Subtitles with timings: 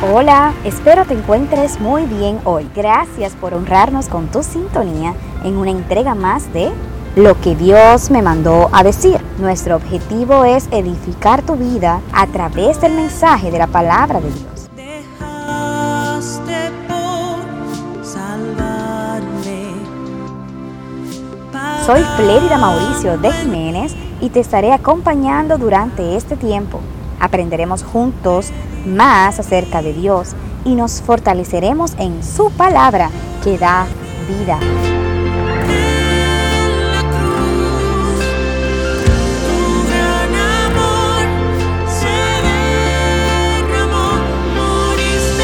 [0.00, 2.70] Hola, espero te encuentres muy bien hoy.
[2.72, 6.70] Gracias por honrarnos con tu sintonía en una entrega más de
[7.16, 9.20] Lo que Dios me mandó a decir.
[9.40, 14.70] Nuestro objetivo es edificar tu vida a través del mensaje de la palabra de Dios.
[21.84, 26.78] Soy Flérida Mauricio de Jiménez y te estaré acompañando durante este tiempo.
[27.18, 28.52] Aprenderemos juntos
[28.88, 30.34] más acerca de Dios
[30.64, 33.10] y nos fortaleceremos en su palabra
[33.44, 33.86] que da
[34.28, 34.58] vida.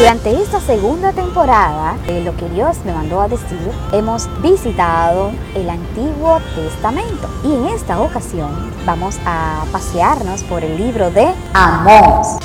[0.00, 5.68] Durante esta segunda temporada de Lo que Dios me mandó a decir, hemos visitado el
[5.68, 7.28] Antiguo Testamento.
[7.44, 8.50] Y en esta ocasión
[8.86, 12.38] vamos a pasearnos por el libro de Amós.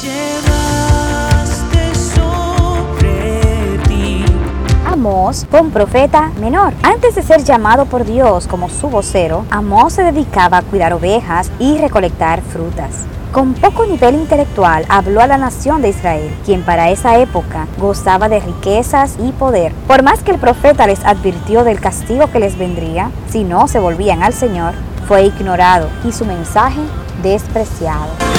[5.05, 6.73] Amós fue un profeta menor.
[6.81, 11.51] Antes de ser llamado por Dios como su vocero, Amós se dedicaba a cuidar ovejas
[11.59, 13.05] y recolectar frutas.
[13.31, 18.29] Con poco nivel intelectual habló a la nación de Israel, quien para esa época gozaba
[18.29, 19.73] de riquezas y poder.
[19.87, 23.77] Por más que el profeta les advirtió del castigo que les vendría si no se
[23.77, 24.73] volvían al Señor,
[25.07, 26.81] fue ignorado y su mensaje
[27.21, 28.34] despreciado.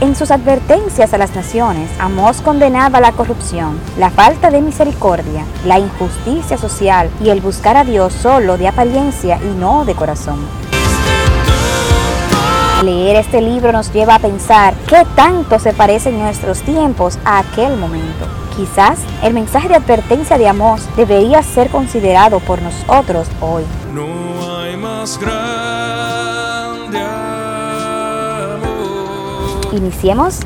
[0.00, 5.78] En sus advertencias a las naciones, Amós condenaba la corrupción, la falta de misericordia, la
[5.78, 10.38] injusticia social y el buscar a Dios solo de apariencia y no de corazón.
[12.82, 17.76] Leer este libro nos lleva a pensar qué tanto se parecen nuestros tiempos a aquel
[17.76, 18.26] momento.
[18.56, 23.64] Quizás el mensaje de advertencia de Amós debería ser considerado por nosotros hoy.
[23.92, 26.29] No hay más grande
[29.72, 30.40] Iniciemos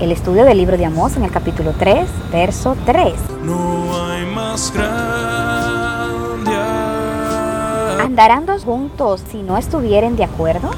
[0.00, 3.12] el estudio del libro de Amós en el capítulo 3, verso 3.
[3.42, 6.50] No hay más grande.
[8.02, 10.70] ¿Andarán dos juntos si no estuvieren de acuerdo?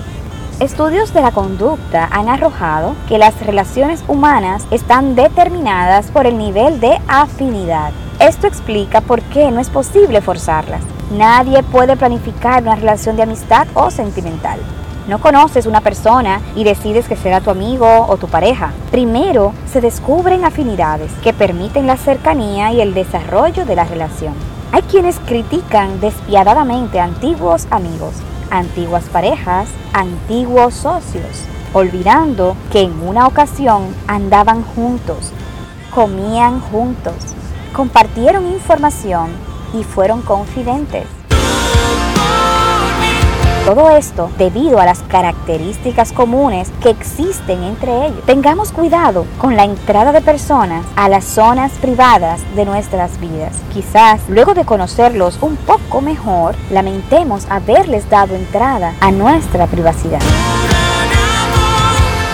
[0.58, 6.80] Estudios de la conducta han arrojado que las relaciones humanas están determinadas por el nivel
[6.80, 7.92] de afinidad.
[8.18, 10.82] Esto explica por qué no es posible forzarlas.
[11.12, 14.58] Nadie puede planificar una relación de amistad o sentimental.
[15.08, 18.72] No conoces una persona y decides que será tu amigo o tu pareja.
[18.90, 24.34] Primero se descubren afinidades que permiten la cercanía y el desarrollo de la relación.
[24.70, 28.14] Hay quienes critican despiadadamente antiguos amigos
[28.52, 35.32] antiguas parejas, antiguos socios, olvidando que en una ocasión andaban juntos,
[35.90, 37.14] comían juntos,
[37.72, 39.30] compartieron información
[39.72, 41.06] y fueron confidentes.
[43.64, 48.26] Todo esto debido a las características comunes que existen entre ellos.
[48.26, 53.56] Tengamos cuidado con la entrada de personas a las zonas privadas de nuestras vidas.
[53.72, 60.20] Quizás luego de conocerlos un poco mejor, lamentemos haberles dado entrada a nuestra privacidad.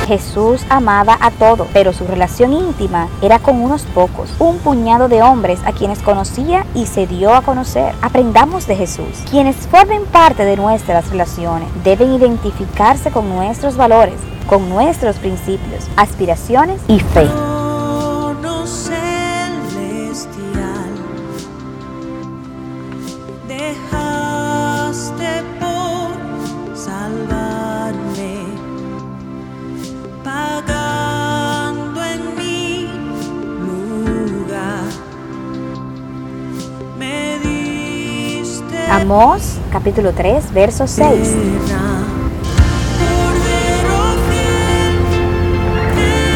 [0.08, 5.22] Jesús amaba a todos, pero su relación íntima era con unos pocos, un puñado de
[5.22, 7.94] hombres a quienes conocía y se dio a conocer.
[8.00, 9.22] Aprendamos de Jesús.
[9.30, 14.16] Quienes formen parte de nuestras relaciones deben identificarse con nuestros valores,
[14.46, 17.28] con nuestros principios, aspiraciones y fe.
[39.00, 41.34] Amós capítulo 3, verso 6.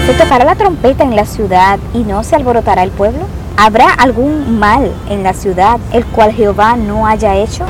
[0.06, 3.25] ¿Se tocará la trompeta en la ciudad y no se alborotará el pueblo?
[3.56, 7.65] ¿Habrá algún mal en la ciudad el cual Jehová no haya hecho?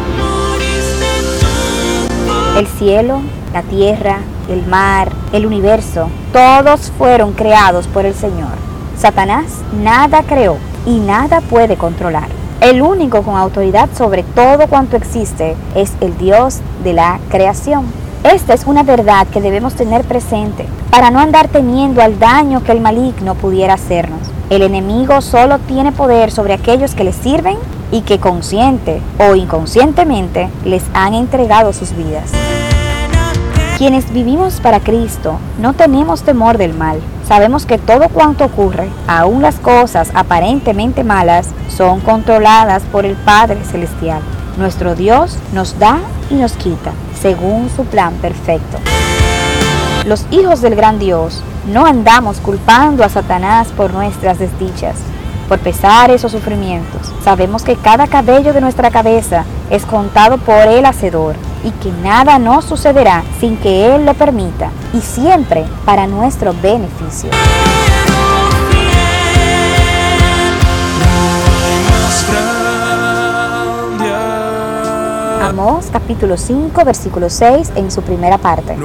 [2.59, 3.23] El cielo,
[3.55, 4.19] la tierra,
[4.51, 8.53] el mar, el universo, todos fueron creados por el Señor.
[8.99, 12.42] Satanás nada creó y nada puede controlar.
[12.63, 17.87] El único con autoridad sobre todo cuanto existe es el Dios de la creación.
[18.23, 22.71] Esta es una verdad que debemos tener presente para no andar temiendo al daño que
[22.71, 24.21] el maligno pudiera hacernos.
[24.49, 27.59] El enemigo solo tiene poder sobre aquellos que le sirven
[27.91, 32.31] y que consciente o inconscientemente les han entregado sus vidas.
[33.83, 37.01] Quienes vivimos para Cristo no tenemos temor del mal.
[37.27, 43.65] Sabemos que todo cuanto ocurre, aun las cosas aparentemente malas, son controladas por el Padre
[43.65, 44.23] Celestial.
[44.57, 45.99] Nuestro Dios nos da
[46.31, 48.79] y nos quita, según su plan perfecto.
[50.07, 54.95] Los hijos del gran Dios no andamos culpando a Satanás por nuestras desdichas,
[55.49, 57.13] por pesares o sufrimientos.
[57.25, 61.35] Sabemos que cada cabello de nuestra cabeza es contado por el Hacedor
[61.65, 67.31] y que nada nos sucederá sin que Él lo permita y siempre para nuestro beneficio.
[75.43, 78.77] Amós capítulo 5 versículo 6 en su primera parte.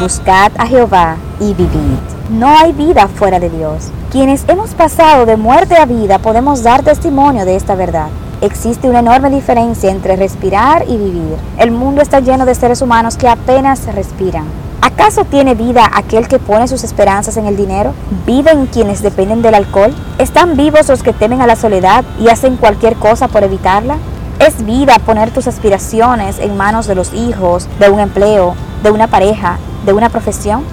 [0.00, 1.98] Buscad a Jehová y vivid.
[2.30, 3.90] No hay vida fuera de Dios.
[4.10, 8.08] Quienes hemos pasado de muerte a vida podemos dar testimonio de esta verdad.
[8.42, 11.36] Existe una enorme diferencia entre respirar y vivir.
[11.58, 14.46] El mundo está lleno de seres humanos que apenas respiran.
[14.80, 17.94] ¿Acaso tiene vida aquel que pone sus esperanzas en el dinero?
[18.26, 19.94] ¿Viven quienes dependen del alcohol?
[20.18, 23.98] ¿Están vivos los que temen a la soledad y hacen cualquier cosa por evitarla?
[24.40, 29.06] ¿Es vida poner tus aspiraciones en manos de los hijos, de un empleo, de una
[29.06, 30.64] pareja, de una profesión?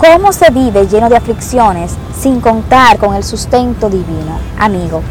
[0.00, 4.38] ¿Cómo se vive lleno de aflicciones sin contar con el sustento divino?
[4.58, 5.02] Amigo,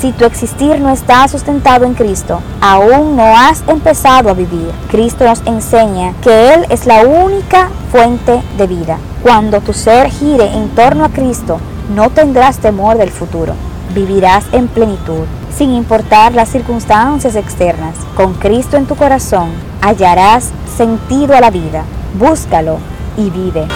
[0.00, 4.70] si tu existir no está sustentado en Cristo, aún no has empezado a vivir.
[4.90, 8.98] Cristo nos enseña que Él es la única fuente de vida.
[9.22, 11.58] Cuando tu ser gire en torno a Cristo,
[11.94, 13.54] no tendrás temor del futuro.
[13.94, 15.24] Vivirás en plenitud,
[15.56, 17.94] sin importar las circunstancias externas.
[18.16, 19.48] Con Cristo en tu corazón,
[19.80, 21.84] hallarás sentido a la vida.
[22.18, 22.78] Búscalo
[23.16, 23.66] y vive.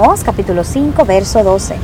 [0.00, 1.76] Capítulo 5, verso 12.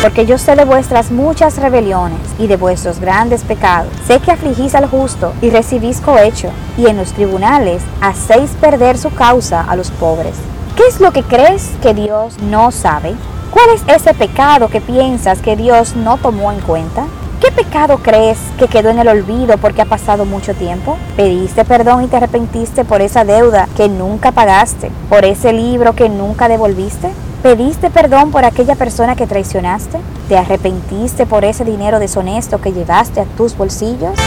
[0.00, 3.92] Porque yo sé de vuestras muchas rebeliones y de vuestros grandes pecados.
[4.06, 6.48] Sé que afligís al justo y recibís cohecho,
[6.78, 10.34] y en los tribunales hacéis perder su causa a los pobres.
[10.76, 13.14] ¿Qué es lo que crees que Dios no sabe?
[13.50, 17.04] ¿Cuál es ese pecado que piensas que Dios no tomó en cuenta?
[17.40, 20.96] ¿Qué pecado crees que quedó en el olvido porque ha pasado mucho tiempo?
[21.16, 24.90] ¿Pediste perdón y te arrepentiste por esa deuda que nunca pagaste?
[25.08, 27.10] ¿Por ese libro que nunca devolviste?
[27.40, 29.98] ¿Pediste perdón por aquella persona que traicionaste?
[30.28, 34.18] ¿Te arrepentiste por ese dinero deshonesto que llevaste a tus bolsillos?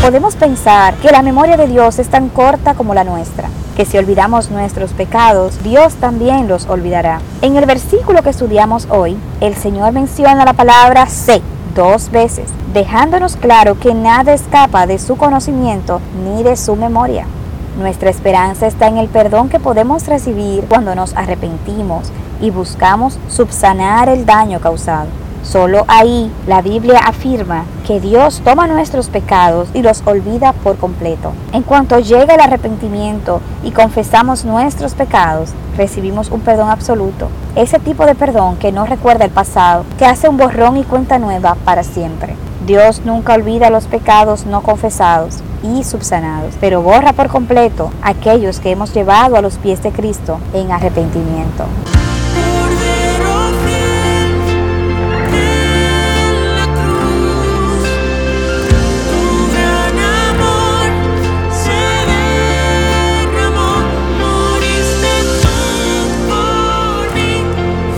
[0.00, 3.50] Podemos pensar que la memoria de Dios es tan corta como la nuestra,
[3.82, 7.20] que si olvidamos nuestros pecados, Dios también los olvidará.
[7.40, 11.42] En el versículo que estudiamos hoy, el Señor menciona la palabra sé
[11.74, 17.26] dos veces, dejándonos claro que nada escapa de su conocimiento ni de su memoria.
[17.76, 24.08] Nuestra esperanza está en el perdón que podemos recibir cuando nos arrepentimos y buscamos subsanar
[24.08, 25.08] el daño causado.
[25.42, 31.32] Solo ahí la Biblia afirma que Dios toma nuestros pecados y los olvida por completo.
[31.52, 37.28] En cuanto llega el arrepentimiento y confesamos nuestros pecados, recibimos un perdón absoluto.
[37.56, 41.18] Ese tipo de perdón que no recuerda el pasado, que hace un borrón y cuenta
[41.18, 42.36] nueva para siempre.
[42.66, 48.70] Dios nunca olvida los pecados no confesados y subsanados, pero borra por completo aquellos que
[48.70, 51.64] hemos llevado a los pies de Cristo en arrepentimiento.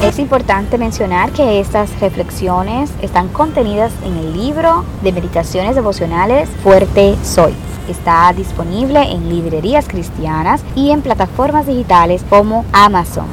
[0.05, 7.17] Es importante mencionar que estas reflexiones están contenidas en el libro de meditaciones devocionales Fuerte
[7.25, 7.55] Soy.
[7.89, 13.25] Está disponible en librerías cristianas y en plataformas digitales como Amazon.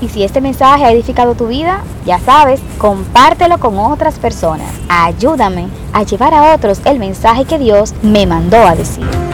[0.00, 4.70] Y si este mensaje ha edificado tu vida, ya sabes, compártelo con otras personas.
[4.88, 9.29] Ayúdame a llevar a otros el mensaje que Dios me mandó a decir.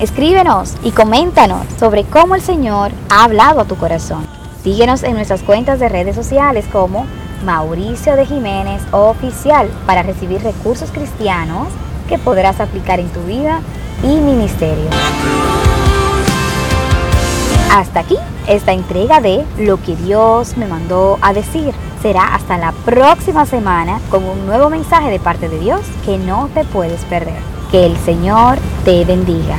[0.00, 4.24] Escríbenos y coméntanos sobre cómo el Señor ha hablado a tu corazón.
[4.62, 7.04] Síguenos en nuestras cuentas de redes sociales como
[7.44, 11.66] Mauricio de Jiménez Oficial para recibir recursos cristianos
[12.08, 13.60] que podrás aplicar en tu vida
[14.04, 14.88] y ministerio.
[17.72, 21.74] Hasta aquí esta entrega de Lo que Dios me mandó a decir.
[22.02, 26.48] Será hasta la próxima semana con un nuevo mensaje de parte de Dios que no
[26.54, 27.42] te puedes perder.
[27.72, 29.58] Que el Señor te bendiga.